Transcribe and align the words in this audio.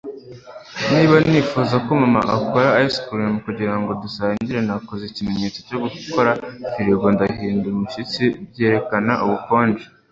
Niba 0.91 1.15
nifuzaga 1.29 1.83
ko 1.85 1.91
mama 2.01 2.21
akora 2.35 2.69
ice-cream 2.85 3.33
kugirango 3.45 3.91
dusangire 4.03 4.59
nakoze 4.67 5.03
ikimenyetso 5.05 5.59
cyo 5.67 5.77
gukora 5.83 6.31
firigo 6.73 7.05
ndahinda 7.15 7.65
umushyitsi, 7.69 8.23
byerekana 8.51 9.13
ubukonje. 9.25 9.85